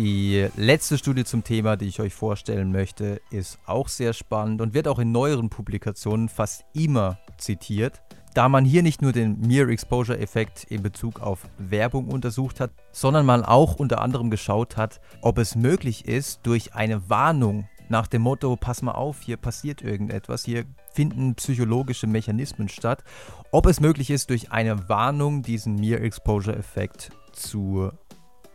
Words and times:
Die 0.00 0.48
letzte 0.56 0.96
Studie 0.96 1.24
zum 1.24 1.44
Thema, 1.44 1.76
die 1.76 1.84
ich 1.84 2.00
euch 2.00 2.14
vorstellen 2.14 2.72
möchte, 2.72 3.20
ist 3.30 3.58
auch 3.66 3.88
sehr 3.88 4.14
spannend 4.14 4.62
und 4.62 4.72
wird 4.72 4.88
auch 4.88 4.98
in 4.98 5.12
neueren 5.12 5.50
Publikationen 5.50 6.30
fast 6.30 6.64
immer 6.72 7.18
zitiert. 7.36 8.00
Da 8.32 8.48
man 8.48 8.64
hier 8.64 8.82
nicht 8.82 9.02
nur 9.02 9.12
den 9.12 9.38
Mere 9.40 9.70
Exposure 9.70 10.18
Effekt 10.18 10.64
in 10.70 10.82
Bezug 10.82 11.20
auf 11.20 11.46
Werbung 11.58 12.08
untersucht 12.08 12.60
hat, 12.60 12.70
sondern 12.92 13.26
man 13.26 13.44
auch 13.44 13.74
unter 13.74 14.00
anderem 14.00 14.30
geschaut 14.30 14.78
hat, 14.78 15.02
ob 15.20 15.36
es 15.36 15.54
möglich 15.54 16.08
ist, 16.08 16.40
durch 16.44 16.72
eine 16.72 17.10
Warnung 17.10 17.68
nach 17.90 18.06
dem 18.06 18.22
Motto, 18.22 18.56
pass 18.56 18.80
mal 18.80 18.92
auf, 18.92 19.20
hier 19.20 19.36
passiert 19.36 19.82
irgendetwas, 19.82 20.46
hier 20.46 20.64
finden 20.94 21.34
psychologische 21.34 22.06
Mechanismen 22.06 22.70
statt, 22.70 23.04
ob 23.50 23.66
es 23.66 23.80
möglich 23.80 24.08
ist, 24.08 24.30
durch 24.30 24.50
eine 24.50 24.88
Warnung 24.88 25.42
diesen 25.42 25.74
Mere 25.74 26.00
Exposure 26.00 26.56
Effekt 26.56 27.10
zu 27.32 27.90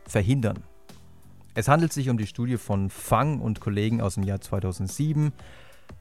verhindern. 0.08 0.64
Es 1.58 1.70
handelt 1.70 1.94
sich 1.94 2.10
um 2.10 2.18
die 2.18 2.28
Studie 2.28 2.58
von 2.58 2.90
Fang 2.90 3.40
und 3.40 3.62
Kollegen 3.62 4.02
aus 4.02 4.16
dem 4.16 4.24
Jahr 4.24 4.42
2007. 4.42 5.32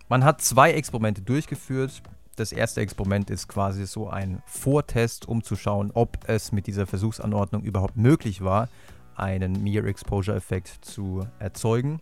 Man 0.08 0.24
hat 0.24 0.40
zwei 0.40 0.72
Experimente 0.72 1.22
durchgeführt. 1.22 2.02
Das 2.34 2.50
erste 2.50 2.80
Experiment 2.80 3.30
ist 3.30 3.46
quasi 3.46 3.86
so 3.86 4.08
ein 4.08 4.42
Vortest, 4.46 5.28
um 5.28 5.44
zu 5.44 5.54
schauen, 5.54 5.92
ob 5.94 6.18
es 6.26 6.50
mit 6.50 6.66
dieser 6.66 6.88
Versuchsanordnung 6.88 7.62
überhaupt 7.62 7.96
möglich 7.96 8.42
war, 8.42 8.68
einen 9.14 9.62
Mere 9.62 9.86
Exposure 9.86 10.36
Effekt 10.36 10.84
zu 10.84 11.24
erzeugen. 11.38 12.00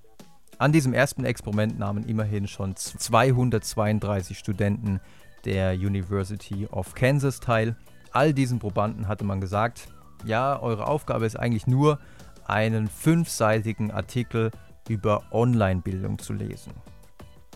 An 0.56 0.72
diesem 0.72 0.94
ersten 0.94 1.26
Experiment 1.26 1.78
nahmen 1.78 2.04
immerhin 2.04 2.48
schon 2.48 2.74
232 2.74 4.38
Studenten 4.38 4.98
der 5.44 5.74
University 5.74 6.66
of 6.68 6.94
Kansas 6.94 7.38
teil. 7.38 7.76
All 8.12 8.32
diesen 8.32 8.60
Probanden 8.60 9.08
hatte 9.08 9.24
man 9.24 9.42
gesagt, 9.42 9.88
ja, 10.24 10.58
eure 10.58 10.86
Aufgabe 10.86 11.26
ist 11.26 11.38
eigentlich 11.38 11.66
nur, 11.66 11.98
einen 12.46 12.88
fünfseitigen 12.88 13.90
Artikel 13.90 14.50
über 14.88 15.22
Online-Bildung 15.30 16.18
zu 16.18 16.32
lesen. 16.32 16.72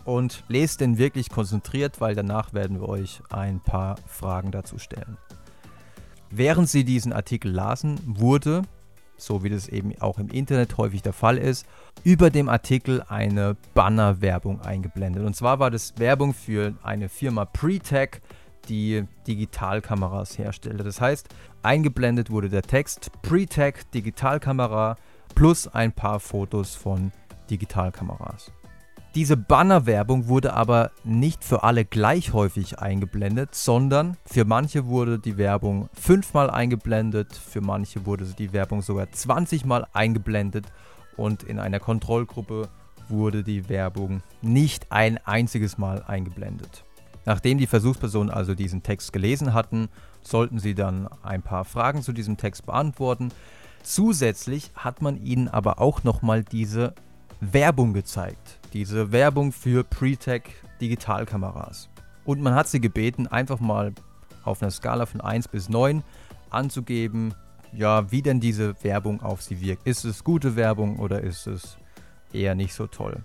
Und 0.05 0.45
lest 0.49 0.81
den 0.81 0.99
wirklich 0.99 1.31
konzentriert, 1.31 2.01
weil 2.01 2.15
danach 2.15 2.55
werden 2.55 2.81
wir 2.81 2.89
euch 2.89 3.21
ein 3.31 3.61
paar 3.61 3.97
Fragen 4.07 4.53
dazu 4.53 4.79
stellen. 4.79 5.19
Während 6.31 6.69
sie 6.69 6.85
diesen 6.85 7.13
Artikel 7.13 7.51
lasen, 7.51 7.99
wurde, 8.05 8.63
so 9.17 9.43
wie 9.43 9.49
das 9.49 9.69
eben 9.69 9.99
auch 10.01 10.19
im 10.19 10.29
Internet 10.29 10.77
häufig 10.77 11.03
der 11.03 11.13
Fall 11.13 11.39
ist, 11.39 11.67
über 12.05 12.31
dem 12.31 12.49
Artikel 12.49 13.03
eine 13.09 13.57
Banner-Werbung 13.75 14.61
eingeblendet. 14.61 15.25
Und 15.25 15.35
zwar 15.35 15.59
war 15.59 15.71
das 15.71 15.95
Werbung 15.99 16.35
für 16.35 16.75
eine 16.83 17.09
Firma 17.09 17.45
Pretech, 17.45 18.21
die 18.69 19.05
Digitalkameras 19.27 20.39
herstellte. 20.39 20.85
Das 20.85 21.01
heißt, 21.01 21.29
eingeblendet 21.63 22.31
wurde 22.31 22.49
der 22.49 22.63
Text 22.63 23.11
Pre-Tech 23.23 23.75
Digitalkamera 23.95 24.97
plus 25.35 25.69
ein 25.69 25.93
paar 25.93 26.21
Fotos 26.21 26.75
von 26.75 27.13
Digitalkameras. 27.51 28.53
Diese 29.15 29.39
Bannerwerbung 29.39 30.29
wurde 30.29 30.53
aber 30.53 30.91
nicht 31.03 31.43
für 31.43 31.63
alle 31.63 31.87
gleich 31.87 32.35
häufig 32.35 32.81
eingeblendet, 32.81 33.55
sondern 33.55 34.19
für 34.27 34.45
manche 34.45 34.87
wurde 34.89 35.19
die 35.19 35.39
Werbung 35.39 35.89
fünfmal 35.95 36.51
eingeblendet, 36.51 37.35
für 37.35 37.63
manche 37.63 38.05
wurde 38.05 38.27
die 38.27 38.53
Werbung 38.53 38.83
sogar 38.83 39.11
20 39.11 39.65
Mal 39.65 39.87
eingeblendet 39.95 40.67
und 41.17 41.45
in 41.45 41.59
einer 41.59 41.81
Kontrollgruppe 41.81 42.69
wurde 43.09 43.43
die 43.43 43.71
Werbung 43.71 44.23
nicht 44.43 44.93
ein 44.93 45.19
einziges 45.25 45.79
Mal 45.79 46.03
eingeblendet. 46.07 46.85
Nachdem 47.27 47.59
die 47.59 47.67
Versuchspersonen 47.67 48.31
also 48.31 48.55
diesen 48.55 48.83
Text 48.83 49.13
gelesen 49.13 49.53
hatten, 49.53 49.89
sollten 50.23 50.59
sie 50.59 50.75
dann 50.75 51.09
ein 51.23 51.43
paar 51.43 51.65
Fragen 51.65 52.01
zu 52.03 52.13
diesem 52.13 52.37
Text 52.37 52.65
beantworten. 52.65 53.31
Zusätzlich 53.83 54.71
hat 54.75 55.03
man 55.03 55.23
ihnen 55.23 55.49
aber 55.49 55.81
auch 55.81 56.05
nochmal 56.05 56.45
diese 56.45 56.95
Werbung 57.41 57.93
gezeigt. 57.93 58.61
Diese 58.73 59.13
Werbung 59.13 59.53
für 59.53 59.85
Pre-Tech 59.85 60.43
Digitalkameras. 60.81 61.89
Und 62.25 62.41
man 62.41 62.55
hat 62.55 62.69
sie 62.69 62.81
gebeten, 62.81 63.27
einfach 63.27 63.61
mal 63.61 63.93
auf 64.45 64.63
einer 64.63 64.71
Skala 64.71 65.07
von 65.07 65.21
1 65.21 65.49
bis 65.49 65.69
9 65.69 66.03
anzugeben, 66.51 67.35
ja, 67.73 68.11
wie 68.13 68.23
denn 68.23 68.41
diese 68.41 68.83
Werbung 68.85 69.21
auf 69.21 69.43
sie 69.43 69.61
wirkt. 69.61 69.87
Ist 69.87 70.05
es 70.05 70.23
gute 70.23 70.55
Werbung 70.55 70.99
oder 70.99 71.21
ist 71.21 71.47
es 71.47 71.77
eher 72.33 72.55
nicht 72.55 72.75
so 72.75 72.87
toll? 72.87 73.25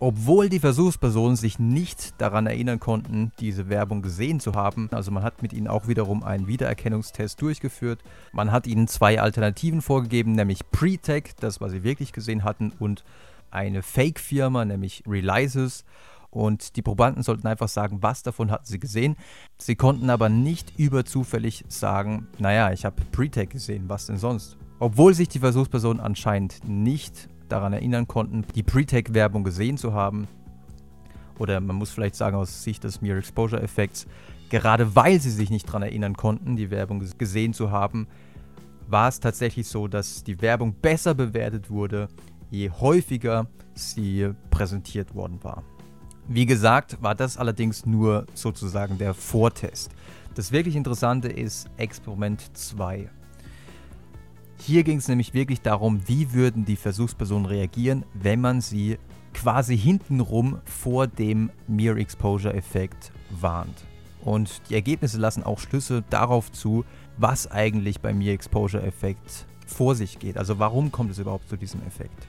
Obwohl 0.00 0.48
die 0.48 0.58
Versuchspersonen 0.58 1.36
sich 1.36 1.58
nicht 1.58 2.20
daran 2.20 2.46
erinnern 2.46 2.80
konnten, 2.80 3.32
diese 3.38 3.68
Werbung 3.68 4.02
gesehen 4.02 4.40
zu 4.40 4.54
haben, 4.54 4.88
also 4.90 5.10
man 5.10 5.22
hat 5.22 5.40
mit 5.40 5.52
ihnen 5.52 5.68
auch 5.68 5.86
wiederum 5.86 6.22
einen 6.22 6.48
Wiedererkennungstest 6.48 7.40
durchgeführt. 7.40 8.02
Man 8.32 8.50
hat 8.50 8.66
ihnen 8.66 8.88
zwei 8.88 9.20
Alternativen 9.20 9.82
vorgegeben, 9.82 10.32
nämlich 10.32 10.68
Pre-Tech, 10.70 11.34
das 11.38 11.60
was 11.60 11.72
sie 11.72 11.84
wirklich 11.84 12.12
gesehen 12.12 12.44
hatten, 12.44 12.72
und 12.78 13.04
eine 13.50 13.82
Fake-Firma, 13.82 14.64
nämlich 14.64 15.04
Realizes. 15.06 15.84
Und 16.30 16.74
die 16.74 16.82
Probanden 16.82 17.22
sollten 17.22 17.46
einfach 17.46 17.68
sagen, 17.68 17.98
was 18.02 18.24
davon 18.24 18.50
hatten 18.50 18.66
sie 18.66 18.80
gesehen. 18.80 19.14
Sie 19.56 19.76
konnten 19.76 20.10
aber 20.10 20.28
nicht 20.28 20.76
überzufällig 20.76 21.64
sagen, 21.68 22.26
naja, 22.38 22.72
ich 22.72 22.84
habe 22.84 23.00
Pre-Tech 23.12 23.50
gesehen, 23.50 23.84
was 23.86 24.06
denn 24.06 24.18
sonst? 24.18 24.56
Obwohl 24.80 25.14
sich 25.14 25.28
die 25.28 25.38
Versuchspersonen 25.38 26.00
anscheinend 26.00 26.68
nicht 26.68 27.28
daran 27.54 27.72
erinnern 27.72 28.08
konnten, 28.08 28.44
die 28.54 28.62
Pre-Tech-Werbung 28.62 29.44
gesehen 29.44 29.78
zu 29.78 29.92
haben. 29.92 30.26
Oder 31.38 31.60
man 31.60 31.76
muss 31.76 31.90
vielleicht 31.90 32.16
sagen, 32.16 32.36
aus 32.36 32.62
Sicht 32.64 32.84
des 32.84 33.00
Mere 33.00 33.18
Exposure-Effekts, 33.18 34.06
gerade 34.50 34.94
weil 34.96 35.20
sie 35.20 35.30
sich 35.30 35.50
nicht 35.50 35.68
daran 35.68 35.82
erinnern 35.82 36.16
konnten, 36.16 36.56
die 36.56 36.70
Werbung 36.70 37.02
gesehen 37.16 37.54
zu 37.54 37.70
haben, 37.70 38.08
war 38.88 39.08
es 39.08 39.20
tatsächlich 39.20 39.68
so, 39.68 39.88
dass 39.88 40.24
die 40.24 40.40
Werbung 40.42 40.74
besser 40.74 41.14
bewertet 41.14 41.70
wurde, 41.70 42.08
je 42.50 42.70
häufiger 42.70 43.46
sie 43.74 44.30
präsentiert 44.50 45.14
worden 45.14 45.42
war. 45.42 45.62
Wie 46.26 46.46
gesagt, 46.46 47.02
war 47.02 47.14
das 47.14 47.36
allerdings 47.36 47.86
nur 47.86 48.26
sozusagen 48.34 48.98
der 48.98 49.14
Vortest. 49.14 49.90
Das 50.34 50.52
wirklich 50.52 50.74
Interessante 50.74 51.28
ist 51.28 51.68
Experiment 51.76 52.56
2. 52.56 53.08
Hier 54.66 54.82
ging 54.82 54.96
es 54.96 55.08
nämlich 55.08 55.34
wirklich 55.34 55.60
darum, 55.60 56.00
wie 56.06 56.32
würden 56.32 56.64
die 56.64 56.76
Versuchspersonen 56.76 57.44
reagieren, 57.44 58.06
wenn 58.14 58.40
man 58.40 58.62
sie 58.62 58.96
quasi 59.34 59.76
hintenrum 59.76 60.58
vor 60.64 61.06
dem 61.06 61.50
Mere 61.68 62.00
Exposure 62.00 62.54
Effekt 62.54 63.12
warnt. 63.28 63.84
Und 64.22 64.62
die 64.70 64.74
Ergebnisse 64.74 65.18
lassen 65.18 65.42
auch 65.42 65.58
Schlüsse 65.58 66.02
darauf 66.08 66.50
zu, 66.50 66.86
was 67.18 67.50
eigentlich 67.50 68.00
beim 68.00 68.16
Mere 68.16 68.32
Exposure 68.32 68.82
Effekt 68.82 69.44
vor 69.66 69.94
sich 69.94 70.18
geht. 70.18 70.38
Also 70.38 70.58
warum 70.58 70.90
kommt 70.90 71.10
es 71.10 71.18
überhaupt 71.18 71.50
zu 71.50 71.58
diesem 71.58 71.82
Effekt? 71.82 72.26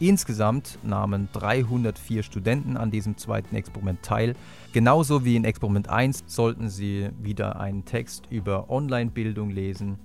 Insgesamt 0.00 0.78
nahmen 0.82 1.28
304 1.34 2.22
Studenten 2.22 2.78
an 2.78 2.92
diesem 2.92 3.18
zweiten 3.18 3.54
Experiment 3.56 4.02
teil. 4.02 4.36
Genauso 4.72 5.26
wie 5.26 5.36
in 5.36 5.44
Experiment 5.44 5.90
1 5.90 6.24
sollten 6.28 6.70
sie 6.70 7.10
wieder 7.20 7.60
einen 7.60 7.84
Text 7.84 8.24
über 8.30 8.70
Online-Bildung 8.70 9.50
lesen 9.50 9.98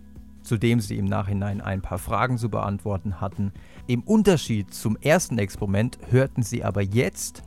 zu 0.50 0.58
dem 0.58 0.80
sie 0.80 0.98
im 0.98 1.06
Nachhinein 1.06 1.62
ein 1.62 1.84
paar 1.84 2.00
Fragen 2.00 2.40
zu 2.40 2.50
beantworten 2.50 3.22
hatten. 3.22 3.54
Im 3.86 4.02
Unterschied 4.02 4.74
zum 4.74 4.98
ersten 4.98 5.38
Experiment 5.38 6.00
hörten 6.10 6.42
sie 6.42 6.64
aber 6.64 6.82
jetzt, 6.82 7.44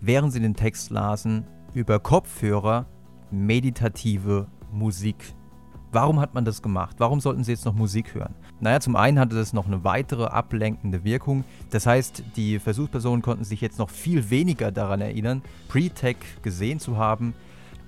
während 0.00 0.32
sie 0.32 0.40
den 0.40 0.54
Text 0.54 0.88
lasen, 0.88 1.44
über 1.74 2.00
Kopfhörer 2.00 2.86
meditative 3.30 4.46
Musik. 4.72 5.34
Warum 5.90 6.20
hat 6.20 6.32
man 6.32 6.46
das 6.46 6.62
gemacht? 6.62 6.96
Warum 7.00 7.20
sollten 7.20 7.44
sie 7.44 7.52
jetzt 7.52 7.66
noch 7.66 7.74
Musik 7.74 8.14
hören? 8.14 8.34
Naja, 8.60 8.80
zum 8.80 8.96
einen 8.96 9.18
hatte 9.18 9.36
das 9.36 9.52
noch 9.52 9.66
eine 9.66 9.84
weitere 9.84 10.24
ablenkende 10.24 11.04
Wirkung. 11.04 11.44
Das 11.68 11.84
heißt, 11.84 12.24
die 12.36 12.58
Versuchspersonen 12.58 13.20
konnten 13.20 13.44
sich 13.44 13.60
jetzt 13.60 13.78
noch 13.78 13.90
viel 13.90 14.30
weniger 14.30 14.72
daran 14.72 15.02
erinnern, 15.02 15.42
Pre-Tech 15.68 16.16
gesehen 16.40 16.80
zu 16.80 16.96
haben. 16.96 17.34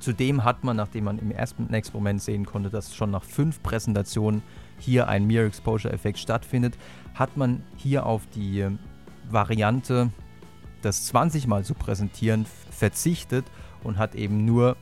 Zudem 0.04 0.44
hat 0.44 0.64
man, 0.64 0.76
nachdem 0.76 1.04
man 1.04 1.18
im 1.18 1.30
ersten 1.30 1.72
Experiment 1.72 2.20
sehen 2.20 2.44
konnte, 2.44 2.68
dass 2.68 2.94
schon 2.94 3.10
nach 3.10 3.24
fünf 3.24 3.62
Präsentationen 3.62 4.42
hier 4.78 5.08
ein 5.08 5.26
Mere 5.26 5.46
Exposure 5.46 5.94
Effekt 5.94 6.18
stattfindet, 6.18 6.76
hat 7.14 7.38
man 7.38 7.62
hier 7.78 8.04
auf 8.04 8.26
die 8.34 8.66
Variante, 9.30 10.10
das 10.82 11.06
20 11.06 11.46
Mal 11.46 11.64
zu 11.64 11.72
präsentieren, 11.72 12.44
verzichtet 12.70 13.46
und 13.82 13.96
hat 13.96 14.14
eben 14.14 14.44
nur 14.44 14.76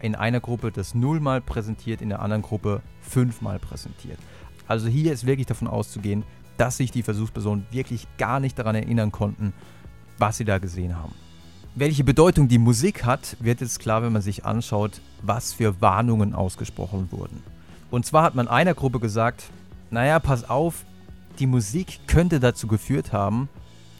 in 0.00 0.14
einer 0.14 0.40
Gruppe 0.40 0.72
das 0.72 0.94
0 0.94 1.20
Mal 1.20 1.42
präsentiert, 1.42 2.00
in 2.00 2.08
der 2.08 2.22
anderen 2.22 2.40
Gruppe 2.40 2.80
5 3.02 3.42
Mal 3.42 3.58
präsentiert. 3.58 4.18
Also 4.66 4.88
hier 4.88 5.12
ist 5.12 5.26
wirklich 5.26 5.46
davon 5.46 5.68
auszugehen, 5.68 6.24
dass 6.56 6.78
sich 6.78 6.90
die 6.90 7.02
Versuchspersonen 7.02 7.66
wirklich 7.72 8.06
gar 8.16 8.40
nicht 8.40 8.58
daran 8.58 8.74
erinnern 8.74 9.12
konnten, 9.12 9.52
was 10.16 10.38
sie 10.38 10.46
da 10.46 10.56
gesehen 10.56 10.96
haben. 10.96 11.12
Welche 11.78 12.04
Bedeutung 12.04 12.48
die 12.48 12.56
Musik 12.56 13.04
hat, 13.04 13.36
wird 13.38 13.60
jetzt 13.60 13.80
klar, 13.80 14.02
wenn 14.02 14.14
man 14.14 14.22
sich 14.22 14.46
anschaut, 14.46 15.02
was 15.20 15.52
für 15.52 15.78
Warnungen 15.82 16.34
ausgesprochen 16.34 17.08
wurden. 17.10 17.42
Und 17.90 18.06
zwar 18.06 18.22
hat 18.22 18.34
man 18.34 18.48
einer 18.48 18.72
Gruppe 18.72 18.98
gesagt, 18.98 19.50
naja, 19.90 20.18
pass 20.18 20.48
auf, 20.48 20.86
die 21.38 21.46
Musik 21.46 22.00
könnte 22.06 22.40
dazu 22.40 22.66
geführt 22.66 23.12
haben, 23.12 23.50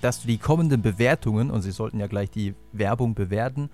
dass 0.00 0.22
du 0.22 0.26
die 0.26 0.38
kommenden 0.38 0.80
Bewertungen, 0.80 1.50
und 1.50 1.60
sie 1.60 1.70
sollten 1.70 2.00
ja 2.00 2.06
gleich 2.06 2.30
die 2.30 2.54
Werbung 2.72 3.14
bewerten, 3.14 3.68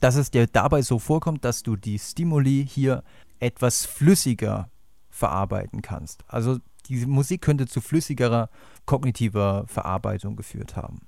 dass 0.00 0.16
es 0.16 0.32
dir 0.32 0.48
dabei 0.48 0.82
so 0.82 0.98
vorkommt, 0.98 1.44
dass 1.44 1.62
du 1.62 1.76
die 1.76 2.00
Stimuli 2.00 2.66
hier 2.68 3.04
etwas 3.38 3.86
flüssiger 3.86 4.68
verarbeiten 5.10 5.80
kannst. 5.80 6.24
Also 6.26 6.58
Die 6.88 7.04
Musik 7.04 7.42
könnte 7.42 7.66
zu 7.66 7.80
flüssigerer 7.80 8.48
kognitiver 8.86 9.64
Verarbeitung 9.66 10.36
geführt 10.36 10.76
haben. 10.76 11.02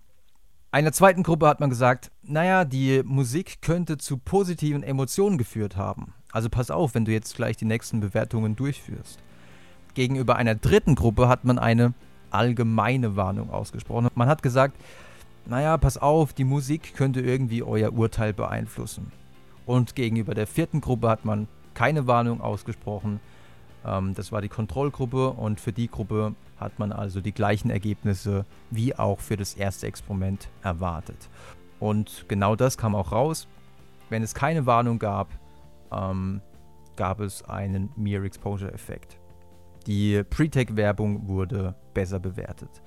Einer 0.72 0.92
zweiten 0.92 1.24
Gruppe 1.24 1.48
hat 1.48 1.58
man 1.58 1.68
gesagt, 1.68 2.12
naja, 2.22 2.64
die 2.64 3.02
Musik 3.04 3.60
könnte 3.60 3.98
zu 3.98 4.18
positiven 4.18 4.84
Emotionen 4.84 5.36
geführt 5.36 5.76
haben. 5.76 6.14
Also 6.30 6.48
pass 6.48 6.70
auf, 6.70 6.94
wenn 6.94 7.04
du 7.04 7.10
jetzt 7.10 7.34
gleich 7.34 7.56
die 7.56 7.64
nächsten 7.64 7.98
Bewertungen 7.98 8.54
durchführst. 8.54 9.18
Gegenüber 9.94 10.36
einer 10.36 10.54
dritten 10.54 10.94
Gruppe 10.94 11.26
hat 11.26 11.44
man 11.44 11.58
eine 11.58 11.92
allgemeine 12.30 13.16
Warnung 13.16 13.50
ausgesprochen. 13.50 14.06
Man 14.14 14.28
hat 14.28 14.44
gesagt, 14.44 14.76
naja, 15.44 15.76
pass 15.76 15.98
auf, 15.98 16.32
die 16.34 16.44
Musik 16.44 16.94
könnte 16.94 17.20
irgendwie 17.20 17.64
euer 17.64 17.92
Urteil 17.92 18.32
beeinflussen. 18.32 19.10
Und 19.66 19.96
gegenüber 19.96 20.34
der 20.34 20.46
vierten 20.46 20.80
Gruppe 20.80 21.08
hat 21.08 21.24
man 21.24 21.48
keine 21.74 22.06
Warnung 22.06 22.40
ausgesprochen. 22.40 23.18
Ähm, 23.84 24.14
das 24.14 24.32
war 24.32 24.42
die 24.42 24.48
Kontrollgruppe 24.48 25.30
und 25.30 25.60
für 25.60 25.72
die 25.72 25.88
Gruppe 25.88 26.34
hat 26.58 26.78
man 26.78 26.92
also 26.92 27.20
die 27.20 27.32
gleichen 27.32 27.70
Ergebnisse 27.70 28.44
wie 28.70 28.94
auch 28.94 29.20
für 29.20 29.36
das 29.36 29.54
erste 29.54 29.86
Experiment 29.86 30.48
erwartet. 30.62 31.28
Und 31.78 32.26
genau 32.28 32.56
das 32.56 32.76
kam 32.76 32.94
auch 32.94 33.12
raus. 33.12 33.48
Wenn 34.10 34.22
es 34.22 34.34
keine 34.34 34.66
Warnung 34.66 34.98
gab, 34.98 35.28
ähm, 35.90 36.42
gab 36.96 37.20
es 37.20 37.42
einen 37.44 37.90
Mere 37.96 38.26
Exposure 38.26 38.72
Effekt. 38.72 39.16
Die 39.86 40.22
Pre-Tech-Werbung 40.22 41.26
wurde 41.26 41.74
besser 41.94 42.20
bewertet. 42.20 42.82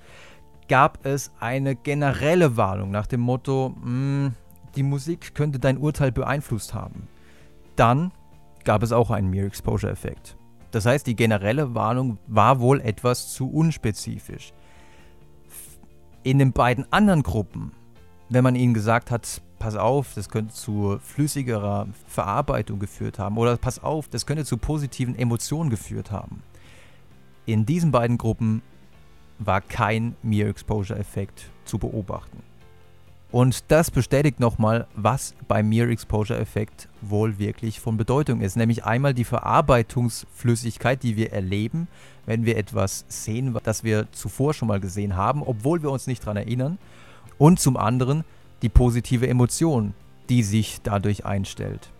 Gab 0.68 1.04
es 1.04 1.32
eine 1.40 1.74
generelle 1.74 2.56
Warnung 2.56 2.90
nach 2.90 3.06
dem 3.06 3.20
Motto, 3.20 3.74
hm, 3.82 4.34
die 4.76 4.82
Musik 4.82 5.34
könnte 5.34 5.58
dein 5.58 5.78
Urteil 5.78 6.12
beeinflusst 6.12 6.74
haben. 6.74 7.08
Dann 7.76 8.12
gab 8.64 8.82
es 8.82 8.92
auch 8.92 9.10
einen 9.10 9.30
Mere 9.30 9.46
Exposure 9.46 9.92
Effekt. 9.92 10.36
Das 10.74 10.86
heißt, 10.86 11.06
die 11.06 11.14
generelle 11.14 11.76
Warnung 11.76 12.18
war 12.26 12.58
wohl 12.58 12.80
etwas 12.80 13.32
zu 13.32 13.48
unspezifisch. 13.48 14.52
In 16.24 16.40
den 16.40 16.50
beiden 16.50 16.84
anderen 16.92 17.22
Gruppen, 17.22 17.70
wenn 18.28 18.42
man 18.42 18.56
ihnen 18.56 18.74
gesagt 18.74 19.12
hat, 19.12 19.40
pass 19.60 19.76
auf, 19.76 20.14
das 20.16 20.28
könnte 20.28 20.52
zu 20.52 20.98
flüssigerer 21.00 21.86
Verarbeitung 22.08 22.80
geführt 22.80 23.20
haben 23.20 23.38
oder 23.38 23.56
pass 23.56 23.84
auf, 23.84 24.08
das 24.08 24.26
könnte 24.26 24.44
zu 24.44 24.56
positiven 24.56 25.16
Emotionen 25.16 25.70
geführt 25.70 26.10
haben. 26.10 26.42
In 27.46 27.66
diesen 27.66 27.92
beiden 27.92 28.18
Gruppen 28.18 28.60
war 29.38 29.60
kein 29.60 30.16
Mere 30.24 30.48
Exposure 30.48 30.98
Effekt 30.98 31.52
zu 31.64 31.78
beobachten. 31.78 32.42
Und 33.34 33.64
das 33.72 33.90
bestätigt 33.90 34.38
nochmal, 34.38 34.86
was 34.94 35.34
beim 35.48 35.68
Mere 35.68 35.90
Exposure 35.90 36.38
Effekt 36.38 36.88
wohl 37.00 37.36
wirklich 37.40 37.80
von 37.80 37.96
Bedeutung 37.96 38.40
ist. 38.40 38.56
Nämlich 38.56 38.84
einmal 38.84 39.12
die 39.12 39.24
Verarbeitungsflüssigkeit, 39.24 41.02
die 41.02 41.16
wir 41.16 41.32
erleben, 41.32 41.88
wenn 42.26 42.46
wir 42.46 42.56
etwas 42.56 43.04
sehen, 43.08 43.58
das 43.64 43.82
wir 43.82 44.06
zuvor 44.12 44.54
schon 44.54 44.68
mal 44.68 44.78
gesehen 44.78 45.16
haben, 45.16 45.42
obwohl 45.42 45.82
wir 45.82 45.90
uns 45.90 46.06
nicht 46.06 46.22
daran 46.22 46.36
erinnern. 46.36 46.78
Und 47.36 47.58
zum 47.58 47.76
anderen 47.76 48.22
die 48.62 48.68
positive 48.68 49.26
Emotion, 49.26 49.94
die 50.28 50.44
sich 50.44 50.78
dadurch 50.84 51.24
einstellt. 51.24 51.90